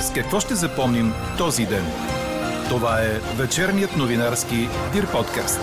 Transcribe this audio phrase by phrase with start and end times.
[0.00, 1.84] С какво ще запомним този ден?
[2.68, 4.56] Това е вечерният новинарски
[4.92, 5.60] Дир подкаст.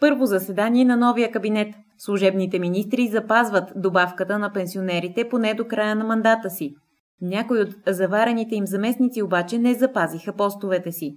[0.00, 1.74] Първо заседание на новия кабинет.
[1.98, 6.74] Служебните министри запазват добавката на пенсионерите поне до края на мандата си.
[7.20, 11.16] Някои от заварените им заместници обаче не запазиха постовете си.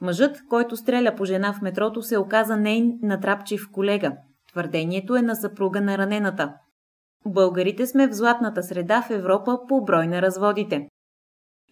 [0.00, 4.12] Мъжът, който стреля по жена в метрото, се оказа нейн натрапчив колега.
[4.52, 6.54] Твърдението е на съпруга на ранената.
[7.26, 10.88] Българите сме в златната среда в Европа по брой на разводите.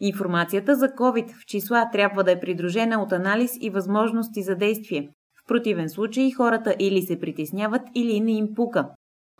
[0.01, 5.09] Информацията за COVID в числа трябва да е придружена от анализ и възможности за действие.
[5.45, 8.89] В противен случай хората или се притесняват, или не им пука.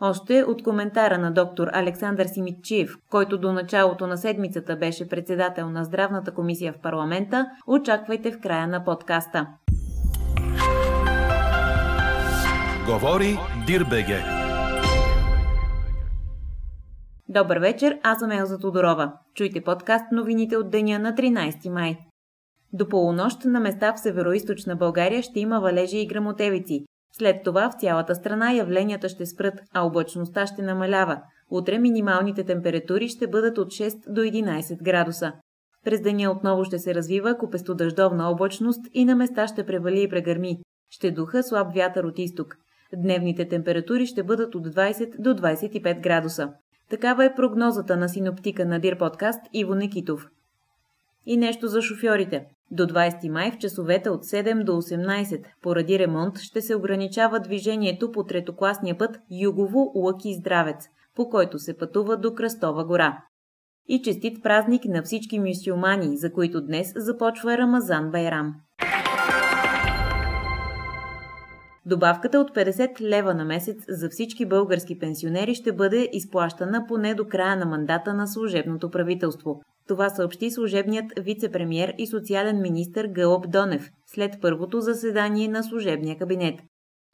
[0.01, 5.83] Още от коментара на доктор Александър Симитчиев, който до началото на седмицата беше председател на
[5.83, 9.47] Здравната комисия в парламента, очаквайте в края на подкаста.
[12.85, 13.37] Говори
[13.67, 14.38] Дирбеге.
[17.31, 19.13] Добър вечер, аз съм Елза Тодорова.
[19.35, 21.97] Чуйте подкаст новините от деня на 13 май.
[22.73, 24.31] До полунощ на места в северо
[24.77, 26.85] България ще има валежи и грамотевици.
[27.17, 31.21] След това в цялата страна явленията ще спрат, а облачността ще намалява.
[31.51, 35.33] Утре минималните температури ще бъдат от 6 до 11 градуса.
[35.85, 40.57] През деня отново ще се развива купестодъждовна облачност и на места ще превали и прегърми.
[40.89, 42.55] Ще духа слаб вятър от изток.
[42.95, 46.53] Дневните температури ще бъдат от 20 до 25 градуса.
[46.89, 50.29] Такава е прогнозата на синоптика на Дир подкаст Иво Никитов.
[51.25, 52.45] И нещо за шофьорите.
[52.71, 58.11] До 20 май в часовете от 7 до 18 поради ремонт ще се ограничава движението
[58.11, 63.23] по третокласния път Югово Лъки Здравец, по който се пътува до Кръстова гора.
[63.87, 68.55] И честит празник на всички мюсюлмани, за които днес започва Рамазан Байрам.
[71.89, 77.27] Добавката от 50 лева на месец за всички български пенсионери ще бъде изплащана поне до
[77.27, 79.61] края на мандата на служебното правителство.
[79.87, 86.59] Това съобщи служебният вице-премьер и социален министр Гълъб Донев след първото заседание на служебния кабинет.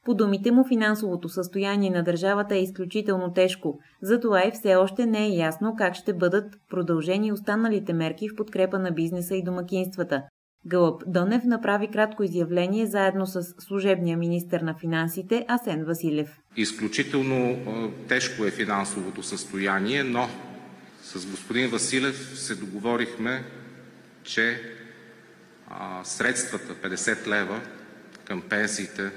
[0.06, 5.26] По думите му финансовото състояние на държавата е изключително тежко, затова и все още не
[5.26, 10.24] е ясно как ще бъдат продължени останалите мерки в подкрепа на бизнеса и домакинствата.
[10.68, 16.40] Гълъб Донев направи кратко изявление заедно с служебния министр на финансите Асен Василев.
[16.58, 17.58] Изключително
[18.08, 20.30] тежко е финансовото състояние, но
[21.04, 23.44] с господин Василев се договорихме,
[24.24, 24.62] че
[26.04, 27.62] средствата 50 лева
[28.26, 29.12] към пенсиите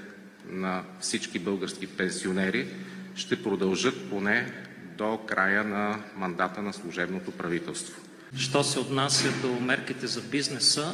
[0.48, 2.68] на всички български пенсионери
[3.14, 4.52] ще продължат поне
[4.98, 8.07] до края на мандата на служебното правителство.
[8.36, 10.92] Що се отнася до мерките за бизнеса,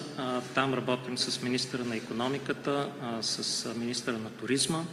[0.55, 2.89] там работим с министъра на економиката,
[3.21, 4.85] с министъра на туризма,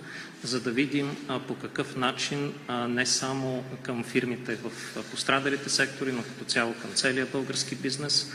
[0.43, 2.53] за да видим по какъв начин
[2.87, 4.71] не само към фирмите в
[5.11, 8.31] пострадалите сектори, но като цяло към целия български бизнес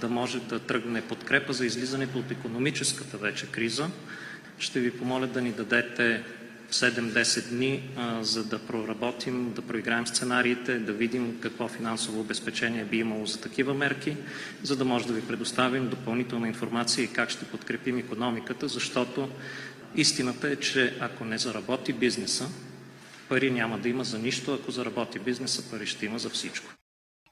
[0.00, 3.90] да може да тръгне подкрепа за излизането от економическата вече криза.
[4.58, 6.22] Ще ви помоля да ни дадете
[6.70, 12.98] 7-10 дни, а, за да проработим, да проиграем сценариите, да видим какво финансово обезпечение би
[12.98, 14.16] имало за такива мерки,
[14.62, 19.28] за да може да ви предоставим допълнителна информация и как ще подкрепим економиката, защото
[19.96, 22.48] истината е, че ако не заработи бизнеса,
[23.28, 26.79] пари няма да има за нищо, ако заработи бизнеса, пари ще има за всичко.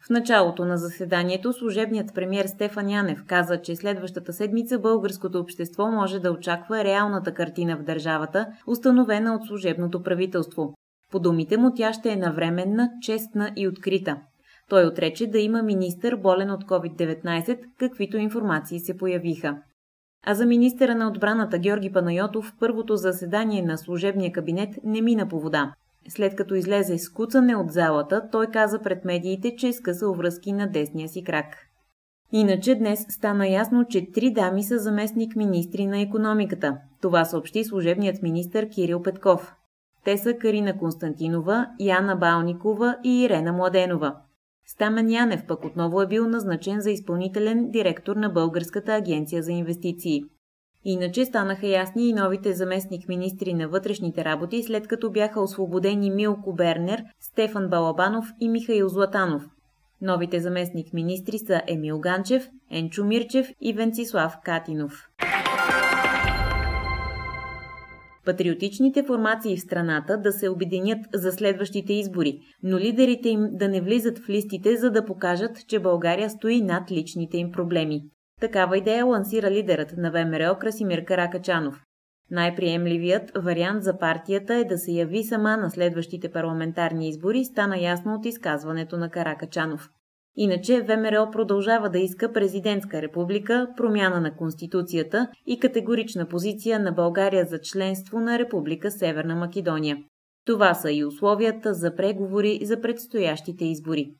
[0.08, 6.20] В началото на заседанието служебният премьер Стефан Янев каза, че следващата седмица българското общество може
[6.20, 10.74] да очаква реалната картина в държавата, установена от служебното правителство.
[11.12, 14.16] По думите му тя ще е навременна, честна и открита.
[14.68, 19.58] Той отрече да има министър болен от COVID-19, каквито информации се появиха.
[20.26, 25.40] А за министъра на отбраната Георги Панайотов първото заседание на служебния кабинет не мина по
[25.40, 25.72] вода.
[26.08, 30.52] След като излезе с куцане от залата, той каза пред медиите, че е скъсал връзки
[30.52, 31.56] на десния си крак.
[32.32, 36.78] Иначе днес стана ясно, че три дами са заместник министри на економиката.
[37.00, 39.54] Това съобщи служебният министр Кирил Петков.
[40.04, 44.16] Те са Карина Константинова, Яна Балникова и Ирена Младенова.
[44.66, 50.24] Стамен Янев пък отново е бил назначен за изпълнителен директор на Българската агенция за инвестиции.
[50.90, 57.02] Иначе станаха ясни и новите заместник-министри на вътрешните работи, след като бяха освободени Милко Бернер,
[57.20, 59.44] Стефан Балабанов и Михаил Златанов.
[60.02, 65.08] Новите заместник-министри са Емил Ганчев, Енчо Мирчев и Венцислав Катинов.
[68.24, 73.80] Патриотичните формации в страната да се обединят за следващите избори, но лидерите им да не
[73.80, 78.02] влизат в листите, за да покажат, че България стои над личните им проблеми.
[78.40, 81.82] Такава идея лансира лидерът на ВМРО Красимир Каракачанов.
[82.30, 88.14] Най-приемливият вариант за партията е да се яви сама на следващите парламентарни избори, стана ясно
[88.14, 89.88] от изказването на Каракачанов.
[90.36, 97.44] Иначе ВМРО продължава да иска президентска република, промяна на Конституцията и категорична позиция на България
[97.44, 99.98] за членство на Република Северна Македония.
[100.46, 104.14] Това са и условията за преговори за предстоящите избори.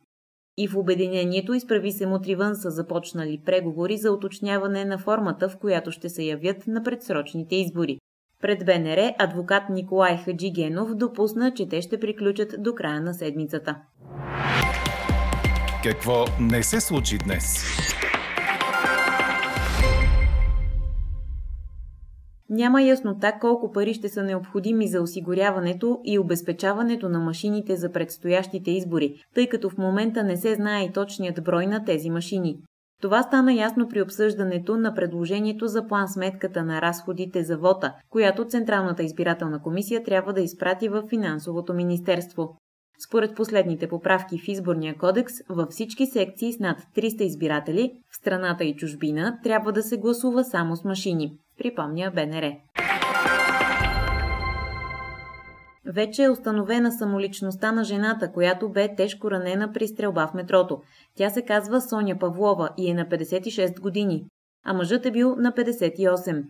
[0.60, 5.92] И в обединението изправи се Мутривън са започнали преговори за уточняване на формата, в която
[5.92, 7.98] ще се явят на предсрочните избори.
[8.42, 13.76] Пред БНР адвокат Николай Хаджигенов допусна, че те ще приключат до края на седмицата.
[15.82, 17.64] Какво не се случи днес?
[22.50, 28.70] Няма яснота колко пари ще са необходими за осигуряването и обезпечаването на машините за предстоящите
[28.70, 32.58] избори, тъй като в момента не се знае и точният брой на тези машини.
[33.02, 38.44] Това стана ясно при обсъждането на предложението за план сметката на разходите за вота, която
[38.44, 42.58] Централната избирателна комисия трябва да изпрати в Финансовото министерство.
[43.08, 48.64] Според последните поправки в изборния кодекс, във всички секции с над 300 избиратели в страната
[48.64, 52.52] и чужбина трябва да се гласува само с машини, припомня БНР.
[55.86, 60.80] Вече е установена самоличността на жената, която бе тежко ранена при стрелба в метрото.
[61.16, 64.24] Тя се казва Соня Павлова и е на 56 години,
[64.64, 66.44] а мъжът е бил на 58.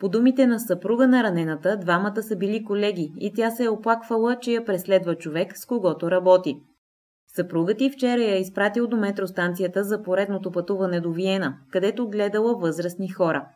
[0.00, 4.36] По думите на съпруга на ранената, двамата са били колеги и тя се е оплаквала,
[4.40, 6.56] че я преследва човек, с когото работи.
[7.36, 12.58] Съпругът ти вчера я е изпратил до метростанцията за поредното пътуване до Виена, където гледала
[12.58, 13.48] възрастни хора.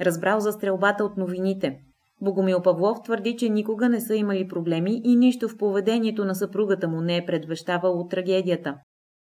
[0.00, 1.78] Разбрал за стрелбата от новините.
[2.20, 6.88] Богомил Павлов твърди, че никога не са имали проблеми и нищо в поведението на съпругата
[6.88, 8.74] му не е предвещавало трагедията.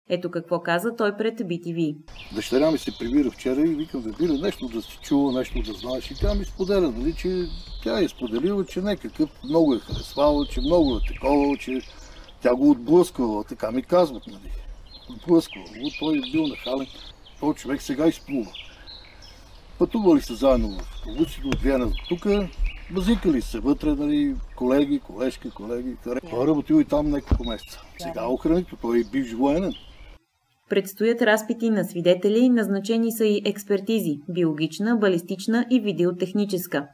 [0.09, 1.95] Ето какво каза той пред BTV.
[2.35, 6.11] Дъщеря ми се прибира вчера и викам, бира нещо да си чува, нещо да знаеш.
[6.11, 7.45] И тя ми споделя, нали, че
[7.83, 11.81] тя е споделила, че някакъв много е харесвала, че много е такова, че
[12.41, 14.51] тя го отблъсквала, така ми казват, нали.
[15.09, 15.67] Отблъсквала
[15.99, 16.87] той е бил нахален.
[17.39, 18.51] Той човек сега изплува.
[19.79, 22.27] Пътували са заедно в автобусите от Виена до тук,
[22.91, 25.95] базикали се вътре, нали, колеги, колежки, колеги.
[26.03, 27.81] Той е работил и там няколко месеца.
[28.01, 29.73] Сега охранител, той е бивш военен.
[30.69, 36.87] Предстоят разпити на свидетели, назначени са и експертизи– биологична, балистична и видеотехническа.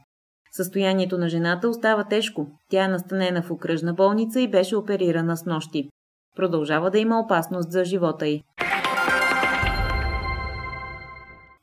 [0.51, 2.47] Състоянието на жената остава тежко.
[2.69, 5.89] Тя е настанена в окръжна болница и беше оперирана с нощи.
[6.35, 8.43] Продължава да има опасност за живота й.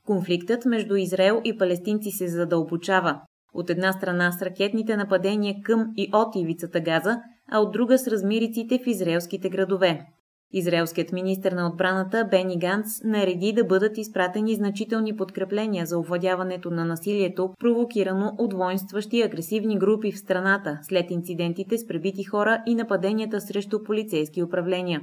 [0.07, 3.21] Конфликтът между Израел и палестинци се задълбочава.
[3.53, 7.17] От една страна с ракетните нападения към и от ивицата Газа,
[7.51, 10.05] а от друга с размириците в израелските градове.
[10.53, 16.85] Израелският министр на отбраната Бени Ганц нареди да бъдат изпратени значителни подкрепления за овладяването на
[16.85, 23.41] насилието, провокирано от воинстващи агресивни групи в страната след инцидентите с пребити хора и нападенията
[23.41, 25.01] срещу полицейски управления.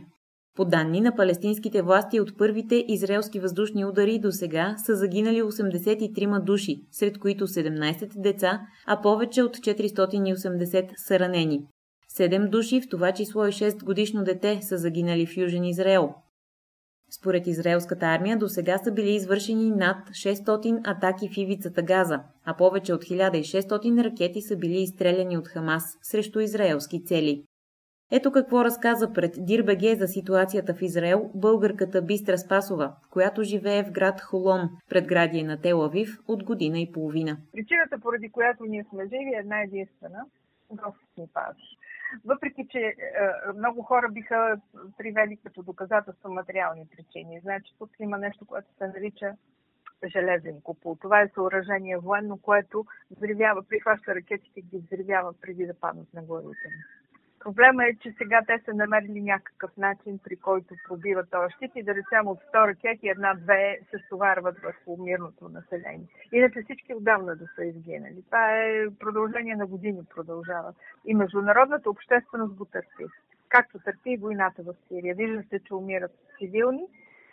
[0.57, 6.45] По данни на палестинските власти от първите израелски въздушни удари до сега са загинали 83
[6.45, 11.67] души, сред които 17 деца, а повече от 480 са ранени.
[12.09, 16.15] Седем души, в това число и 6 годишно дете, са загинали в Южен Израел.
[17.11, 22.57] Според израелската армия до сега са били извършени над 600 атаки в ивицата Газа, а
[22.57, 27.45] повече от 1600 ракети са били изстреляни от Хамас срещу израелски цели.
[28.11, 33.93] Ето какво разказа пред Дирбеге за ситуацията в Израел българката Бистра Спасова, която живее в
[33.93, 37.37] град Холон, предградие на Телавив, от година и половина.
[37.53, 40.25] Причината, поради която ние сме живи, е една единствена.
[40.71, 41.77] Господ ни пази.
[42.25, 42.95] Въпреки, че е,
[43.57, 44.57] много хора биха
[44.99, 47.41] привели като доказателство материални причини.
[47.41, 49.33] Значи тук има нещо, което се нарича
[50.07, 50.97] железен купол.
[51.01, 56.23] Това е съоръжение военно, което взривява, прихваща ракетите и ги взривява преди да паднат на
[56.23, 56.69] главите
[57.45, 61.83] Проблема е, че сега те са намерили някакъв начин, при който пробиват този щит и
[61.83, 66.07] да речем от 100 ракети една-две се стоварват върху мирното население.
[66.33, 68.23] Иначе всички отдавна да са изгинали.
[68.27, 70.75] Това е продължение на години продължава.
[71.07, 73.05] И международната общественост го търпи.
[73.49, 75.15] Както търпи и войната в Сирия.
[75.15, 76.87] Вижда се, че умират цивилни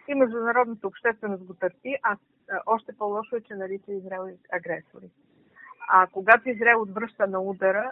[0.08, 2.18] и международната общественост го търпи, а
[2.66, 5.10] още по-лошо е, че нарича Израел агресори.
[5.88, 7.92] А когато Израел отвръща на удара,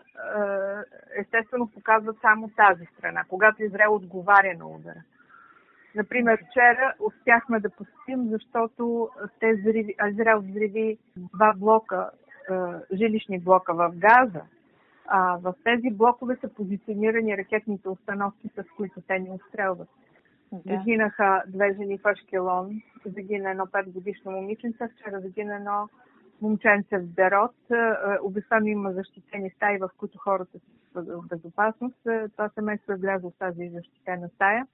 [1.18, 3.24] естествено показват само тази страна.
[3.28, 5.04] Когато Израел отговаря на удара.
[5.96, 12.10] Например, вчера успяхме да посетим, защото те взриви, Израел взриви два блока,
[12.94, 14.42] жилищни блока в Газа.
[15.08, 19.90] А, в тези блокове са позиционирани ракетните установки, с които те ни отстрелват.
[20.52, 20.76] Да.
[20.76, 25.90] Загинаха две жени в Ашкелон, загина едно 5 годишно момиченце, вчера загина едно
[26.42, 27.56] момченце в Дерот.
[28.24, 30.60] Обикновено има защитени стаи, в които хората
[30.94, 31.98] са в безопасност.
[32.32, 34.68] Това семейство е влязло в тази защитена стая.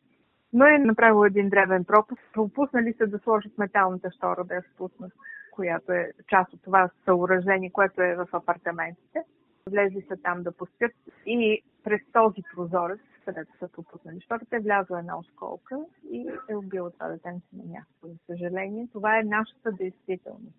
[0.53, 2.22] Но е направило един древен пропуск.
[2.34, 5.12] Пропуснали се да сложат металната штора да я спуснат,
[5.51, 9.24] която е част от това съоръжение, което е в апартаментите.
[9.69, 10.91] Влезли са там да пустят
[11.25, 15.79] и през този прозорец, където са пропуснали штората, е влязла една осколка
[16.12, 18.07] и е убила това детенце на място.
[18.07, 20.55] За съжаление, това е нашата действителност.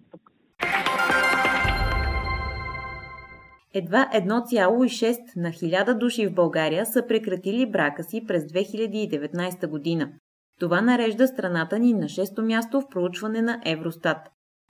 [3.75, 10.09] Едва 1,6 на 1000 души в България са прекратили брака си през 2019 година.
[10.61, 14.19] Това нарежда страната ни на 6-то място в проучване на Евростат.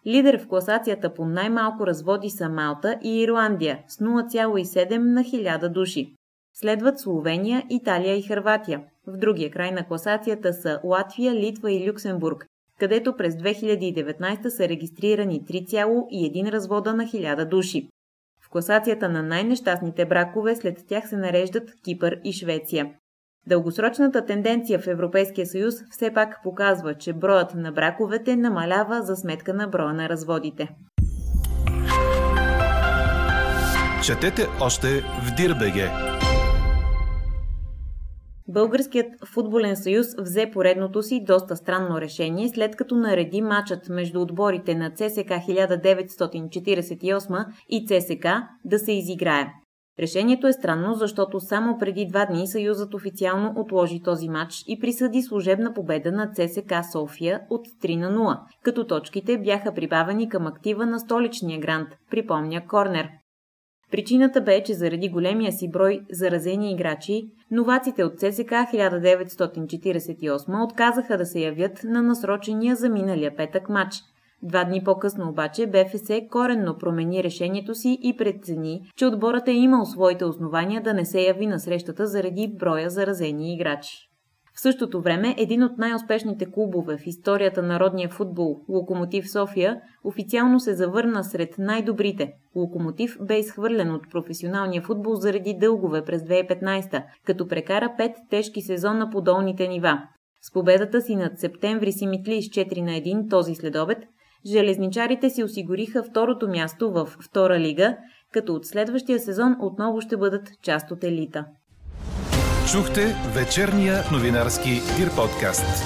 [0.06, 6.14] Лидер в класацията по най-малко разводи са Малта и Ирландия с 0,7 на 1000 души.
[6.54, 8.82] Следват Словения, Италия и Хърватия.
[9.06, 12.46] В другия край на класацията са Латвия, Литва и Люксембург,
[12.78, 17.88] където през 2019 са регистрирани 3,1 развода на 1000 души.
[18.42, 22.90] В класацията на най-нещастните бракове след тях се нареждат Кипър и Швеция.
[23.46, 29.54] Дългосрочната тенденция в Европейския съюз все пак показва, че броят на браковете намалява за сметка
[29.54, 30.68] на броя на разводите.
[34.04, 36.15] Четете още в Дирбеге!
[38.48, 44.74] Българският футболен съюз взе поредното си доста странно решение, след като нареди матчът между отборите
[44.74, 48.26] на ЦСК 1948 и ЦСК
[48.64, 49.46] да се изиграе.
[50.00, 55.22] Решението е странно, защото само преди два дни Съюзът официално отложи този матч и присъди
[55.22, 60.86] служебна победа на ЦСК София от 3 на 0, като точките бяха прибавени към актива
[60.86, 63.08] на столичния грант, припомня Корнер.
[63.90, 71.26] Причината бе, че заради големия си брой заразени играчи, новаците от ЦСК 1948 отказаха да
[71.26, 73.96] се явят на насрочения за миналия петък матч.
[74.42, 79.84] Два дни по-късно обаче БФС коренно промени решението си и прецени, че отборът е имал
[79.84, 84.10] своите основания да не се яви на срещата заради броя заразени играчи.
[84.56, 90.60] В същото време един от най-успешните клубове в историята на родния футбол, Локомотив София, официално
[90.60, 92.32] се завърна сред най-добрите.
[92.54, 99.10] Локомотив бе изхвърлен от професионалния футбол заради дългове през 2015, като прекара пет тежки сезона
[99.10, 100.02] по долните нива.
[100.42, 103.98] С победата си над септември си митли с 4 на 1 този следобед,
[104.46, 107.96] железничарите си осигуриха второто място в втора лига,
[108.32, 111.44] като от следващия сезон отново ще бъдат част от елита.
[112.72, 115.84] Чухте вечерния новинарски Дир подкаст.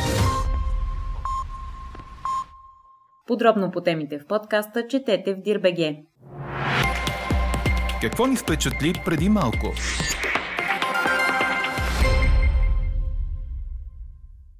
[3.26, 6.02] Подробно по темите в подкаста четете в Дирбеге.
[8.00, 9.72] Какво ни впечатли преди малко?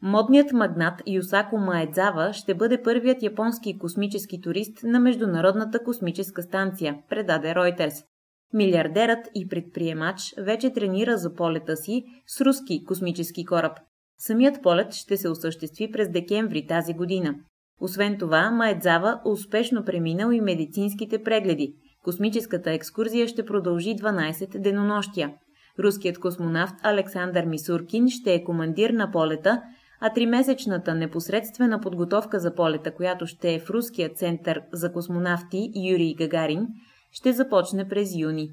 [0.03, 7.49] Модният магнат Юсако Маедзава ще бъде първият японски космически турист на Международната космическа станция, предаде
[7.49, 8.05] Reuters.
[8.55, 13.79] Милиардерът и предприемач вече тренира за полета си с руски космически кораб.
[14.19, 17.35] Самият полет ще се осъществи през декември тази година.
[17.81, 21.75] Освен това, Маедзава успешно преминал и медицинските прегледи.
[22.05, 25.35] Космическата екскурзия ще продължи 12 денонощия.
[25.79, 29.63] Руският космонавт Александър Мисуркин ще е командир на полета,
[30.01, 36.15] а тримесечната непосредствена подготовка за полета, която ще е в Руския център за космонавти Юрий
[36.15, 36.67] Гагарин,
[37.13, 38.51] ще започне през юни.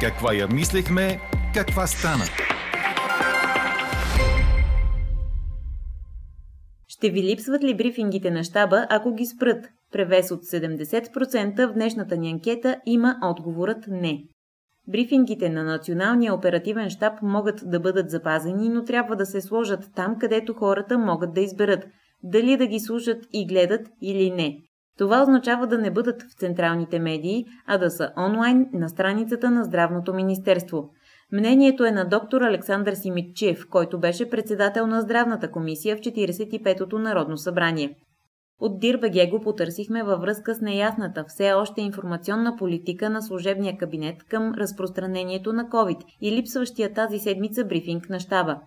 [0.00, 1.20] Каква я мислехме,
[1.54, 2.24] каква стана?
[6.88, 9.66] Ще ви липсват ли брифингите на щаба, ако ги спрат?
[9.92, 14.24] Превес от 70% в днешната ни анкета има отговорът не.
[14.88, 20.16] Брифингите на Националния оперативен щаб могат да бъдат запазени, но трябва да се сложат там,
[20.18, 21.86] където хората могат да изберат
[22.22, 24.69] дали да ги слушат и гледат или не.
[24.98, 29.64] Това означава да не бъдат в централните медии, а да са онлайн на страницата на
[29.64, 30.90] Здравното министерство.
[31.32, 37.36] Мнението е на доктор Александър Симитчиев, който беше председател на Здравната комисия в 45-то Народно
[37.36, 37.96] събрание.
[38.60, 44.24] От Дирбеге го потърсихме във връзка с неясната все още информационна политика на служебния кабинет
[44.24, 48.60] към разпространението на COVID и липсващия тази седмица брифинг на щаба.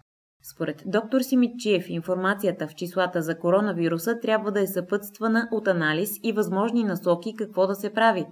[0.52, 6.32] Според доктор Симитчиев, информацията в числата за коронавируса трябва да е съпътствана от анализ и
[6.32, 8.26] възможни насоки какво да се прави,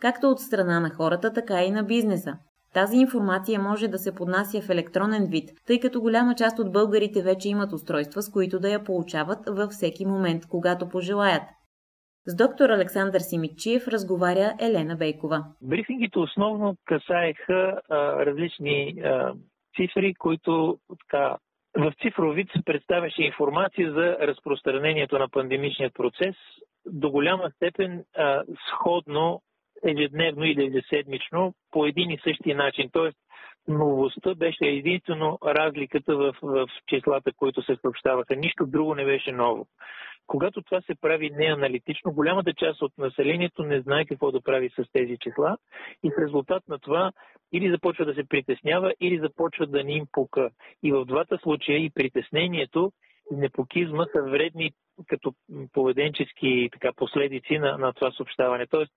[0.00, 2.38] както от страна на хората, така и на бизнеса.
[2.74, 7.22] Тази информация може да се поднася в електронен вид, тъй като голяма част от българите
[7.22, 11.42] вече имат устройства, с които да я получават във всеки момент, когато пожелаят.
[12.26, 15.44] С доктор Александър Симичиев разговаря Елена Бейкова.
[15.62, 19.34] Брифингите основно касаеха а, различни а,
[19.76, 21.36] цифри, които така,
[21.76, 26.34] в цифров вид представяше информация за разпространението на пандемичния процес
[26.86, 29.42] до голяма степен а, сходно
[29.84, 32.90] ежедневно или ежеседмично по един и същи начин.
[32.92, 33.18] Тоест,
[33.68, 38.36] новостта беше единствено разликата в, в числата, които се съобщаваха.
[38.36, 39.66] Нищо друго не беше ново.
[40.26, 44.84] Когато това се прави неаналитично, голямата част от населението не знае какво да прави с
[44.92, 45.56] тези числа
[46.02, 47.12] и в резултат на това
[47.52, 50.50] или започва да се притеснява, или започва да ни им пука.
[50.82, 52.92] И в двата случая и притеснението,
[53.32, 54.72] и непокизма са вредни
[55.06, 55.32] като
[55.72, 58.66] поведенчески така, последици на, на това съобщаване.
[58.66, 58.92] Тоест,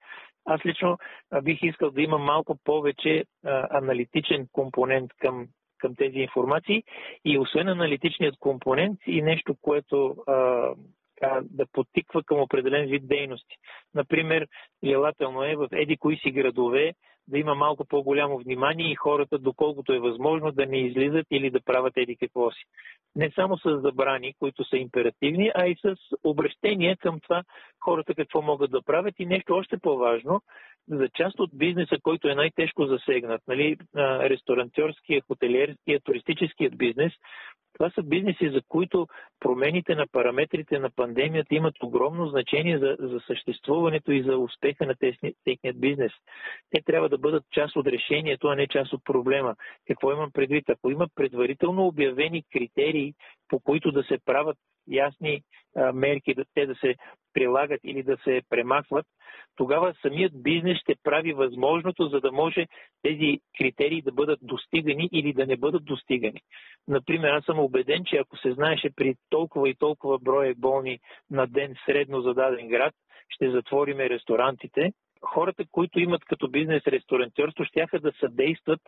[0.45, 0.97] аз лично
[1.43, 6.83] бих искал да има малко повече а, аналитичен компонент към, към тези информации
[7.25, 10.69] и освен аналитичният компонент и нещо, което а,
[11.15, 13.55] така, да потиква към определен вид дейности.
[13.93, 14.47] Например,
[14.83, 16.93] желателно е в еди кои си градове
[17.27, 21.61] да има малко по-голямо внимание и хората, доколкото е възможно, да не излизат или да
[21.61, 22.63] правят еди какво си.
[23.15, 27.43] Не само с забрани, които са императивни, а и с обращения към това
[27.79, 30.41] хората какво могат да правят и нещо още по-важно,
[30.87, 37.13] за част от бизнеса, който е най-тежко засегнат, нали, ресторантьорския, хотелиерския, туристическият бизнес,
[37.75, 39.07] това са бизнеси, за които
[39.39, 44.95] промените на параметрите на пандемията имат огромно значение за, за съществуването и за успеха на
[45.43, 46.11] техният бизнес.
[46.69, 49.55] Те трябва да бъдат част от решението, а не част от проблема.
[49.87, 50.69] Какво имам предвид?
[50.69, 53.13] Ако има предварително обявени критерии,
[53.47, 55.41] по които да се правят ясни
[55.75, 56.95] а, мерки, да те да се
[57.33, 59.05] прилагат или да се премахват,
[59.55, 62.67] тогава самият бизнес ще прави възможното, за да може
[63.01, 66.41] тези критерии да бъдат достигани или да не бъдат достигани.
[66.87, 70.99] Например, аз съм убеден, че ако се знаеше при толкова и толкова броя болни
[71.31, 72.93] на ден средно за даден град,
[73.29, 74.91] ще затвориме ресторантите,
[75.25, 78.79] хората, които имат като бизнес ресторантьорство, ще да съдействат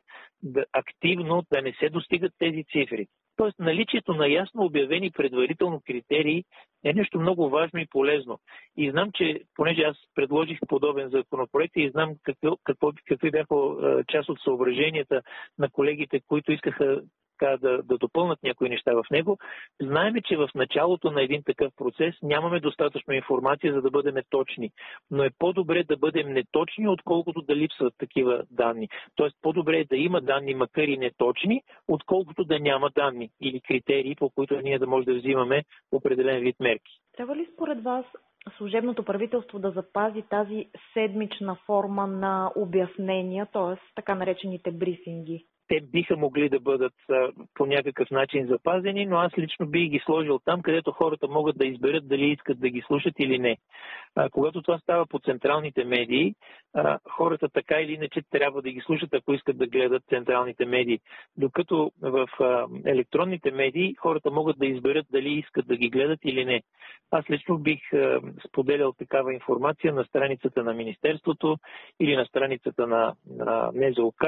[0.43, 3.07] да, активно да не се достигат тези цифри.
[3.35, 6.43] Тоест наличието на ясно обявени предварително критерии
[6.83, 8.39] е нещо много важно и полезно.
[8.77, 13.55] И знам, че понеже аз предложих подобен законопроект и знам какво, какво, какви бяха
[14.07, 15.21] част от съображенията
[15.59, 17.01] на колегите, които искаха
[17.37, 19.37] така, да, да допълнат някои неща в него.
[19.81, 24.71] Знаеме, че в началото на един такъв процес нямаме достатъчно информация, за да бъдем точни.
[25.11, 28.89] Но е по-добре да бъдем неточни, отколкото да липсват такива данни.
[29.15, 34.15] Тоест по-добре е да има данни, макар и неточни, отколкото да няма данни или критерии,
[34.15, 36.99] по които ние да може да взимаме определен вид мерки.
[37.17, 38.05] Трябва ли според вас
[38.57, 43.91] служебното правителство да запази тази седмична форма на обяснения, т.е.
[43.95, 45.45] така наречените брифинги?
[45.67, 46.93] Те биха могли да бъдат
[47.53, 51.65] по някакъв начин запазени, но аз лично бих ги сложил там, където хората могат да
[51.65, 53.57] изберат дали искат да ги слушат или не.
[54.31, 56.35] Когато това става по централните медии,
[57.09, 60.99] хората така или иначе трябва да ги слушат, ако искат да гледат централните медии.
[61.37, 62.27] Докато в
[62.85, 66.61] електронните медии хората могат да изберат дали искат да ги гледат или не.
[67.11, 67.79] Аз лично бих
[68.47, 71.57] споделял такава информация на страницата на Министерството
[71.99, 74.23] или на страницата на, на НЗОК,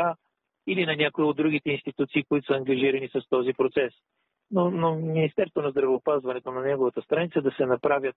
[0.72, 3.94] или на някои от другите институции, които са ангажирани с този процес.
[4.52, 8.16] Но, но Министерството на здравеопазването на неговата страница да се направят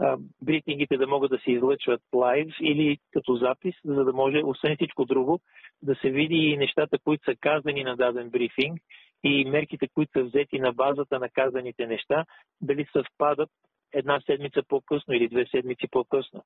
[0.00, 4.76] а, брифингите да могат да се излъчват лайв или като запис, за да може, освен
[4.76, 5.40] всичко друго,
[5.82, 8.80] да се види и нещата, които са казани на даден брифинг
[9.24, 12.24] и мерките, които са взети на базата на казаните неща,
[12.60, 13.50] дали съвпадат
[13.92, 16.42] една седмица по-късно или две седмици по-късно.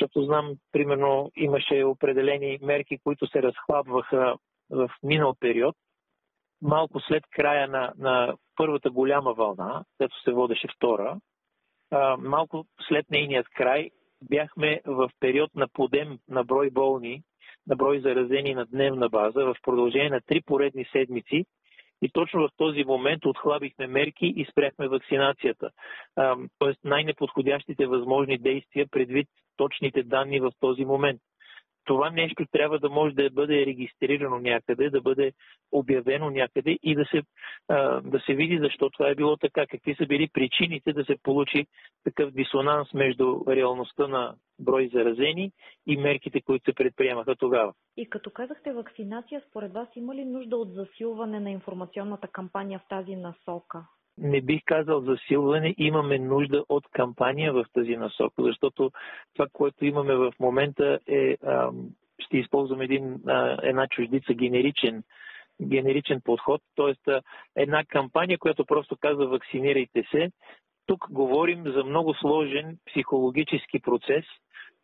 [0.00, 4.34] Защото знам, примерно, имаше определени мерки, които се разхлабваха
[4.70, 5.76] в минал период,
[6.62, 11.20] малко след края на, на първата голяма вълна, където се водеше втора,
[11.90, 13.90] а, малко след нейният край
[14.22, 17.22] бяхме в период на подем на брой болни,
[17.66, 21.44] на брой заразени на дневна база в продължение на три поредни седмици
[22.02, 25.70] и точно в този момент отхлабихме мерки и спряхме вакцинацията.
[26.58, 31.20] Тоест най-неподходящите възможни действия предвид точните данни в този момент
[31.86, 35.32] това нещо трябва да може да бъде регистрирано някъде, да бъде
[35.72, 37.22] обявено някъде и да се,
[38.02, 41.66] да се види защо това е било така, какви са били причините да се получи
[42.04, 45.52] такъв дисонанс между реалността на брой заразени
[45.86, 47.72] и мерките, които се предприемаха тогава.
[47.96, 52.88] И като казахте вакцинация, според вас има ли нужда от засилване на информационната кампания в
[52.88, 53.86] тази насока?
[54.18, 58.90] Не бих казал засилване, имаме нужда от кампания в тази насока, защото
[59.34, 61.36] това, което имаме в момента е,
[62.18, 63.20] ще използвам един,
[63.62, 65.02] една чуждица генеричен,
[65.62, 67.12] генеричен подход, т.е.
[67.56, 70.30] една кампания, която просто казва вакцинирайте се.
[70.86, 74.24] Тук говорим за много сложен психологически процес,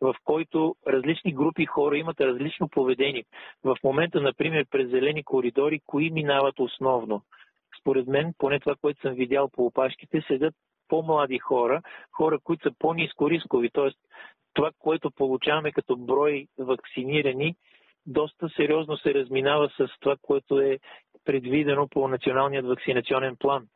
[0.01, 3.23] в който различни групи хора имат различно поведение.
[3.63, 7.21] В момента, например, през зелени коридори, кои минават основно?
[7.83, 10.55] Според мен, поне това, което съм видял по опашките, седят
[10.87, 13.89] по-млади хора, хора, които са по-низко рискови, т.е.
[14.53, 17.55] това, което получаваме като брой вакцинирани,
[18.05, 20.79] доста сериозно се разминава с това, което е
[21.25, 23.67] предвидено по националният вакцинационен план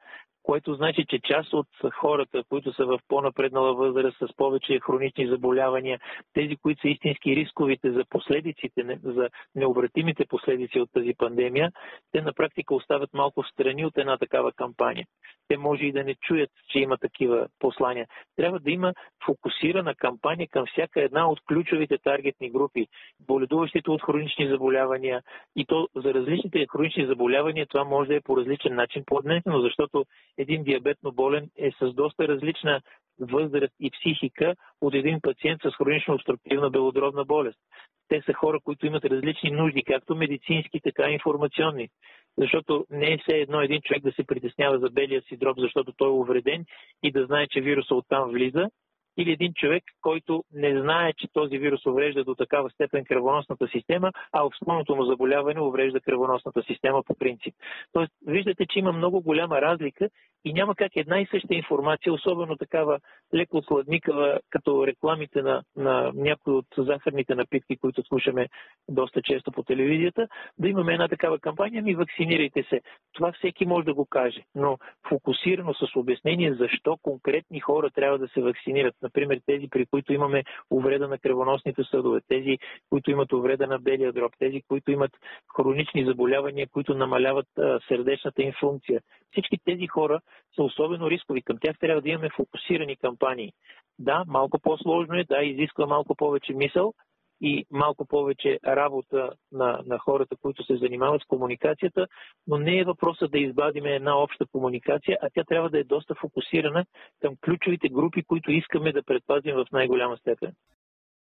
[0.48, 6.00] което значи, че част от хората, които са в по-напреднала възраст с повече хронични заболявания,
[6.34, 11.72] тези, които са истински рисковите за последиците, за необратимите последици от тази пандемия,
[12.12, 15.06] те на практика остават малко в страни от една такава кампания.
[15.48, 18.08] Те може и да не чуят, че има такива послания.
[18.36, 18.94] Трябва да има
[19.26, 22.88] фокусирана кампания към всяка една от ключовите таргетни групи.
[23.28, 25.22] Боледуващите от хронични заболявания
[25.56, 30.06] и то за различните хронични заболявания това може да е по различен начин поднесено, защото
[30.38, 32.82] един диабетно болен е с доста различна
[33.19, 37.60] възраст и психика от един пациент с хронично обструктивна белодробна болест.
[38.08, 41.89] Те са хора, които имат различни нужди, както медицински, така и информационни.
[42.38, 45.93] Защото не е все едно един човек да се притеснява за белия си дроб, защото
[45.97, 46.65] той е увреден
[47.04, 48.69] и да знае, че вируса оттам влиза,
[49.18, 54.12] или един човек, който не знае, че този вирус уврежда до такава степен кръвоносната система,
[54.32, 57.56] а основното му заболяване уврежда кръвоносната система по принцип.
[57.94, 60.10] Тоест, виждате, че има много голяма разлика
[60.48, 63.00] и няма как една и съща информация, особено такава
[63.36, 68.48] леко сладникава, като рекламите на, на някои от захарните напитки, които слушаме
[68.90, 72.82] доста често по телевизията, да имаме една такава кампания, ми вакцинирайте се.
[73.14, 74.78] Това всеки може да го каже, но
[75.10, 78.96] фокусирано с обяснение защо конкретни хора трябва да се вакцинират.
[79.02, 82.58] Например, тези, при които имаме увреда на кръвоносните съдове, тези,
[82.90, 85.12] които имат увреда на белия дроб, тези, които имат
[85.56, 89.02] хронични заболявания, които намаляват а, сърдечната им функция.
[89.32, 90.20] Всички тези хора
[90.56, 91.41] са особено рискови.
[91.41, 93.54] Към тях трябва да имаме фокусирани кампании.
[94.00, 96.93] Да, малко по-сложно е, да, изисква малко повече мисъл,
[97.41, 102.08] и малко повече работа на, на хората, които се занимават с комуникацията,
[102.47, 106.15] но не е въпросът да избадиме една обща комуникация, а тя трябва да е доста
[106.15, 106.86] фокусирана
[107.21, 110.52] към ключовите групи, които искаме да предпазим в най-голяма степен.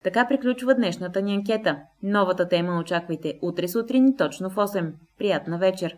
[0.03, 1.81] Така приключва днешната ни анкета.
[2.03, 4.93] Новата тема очаквайте утре сутрин точно в 8.
[5.17, 5.97] Приятна вечер!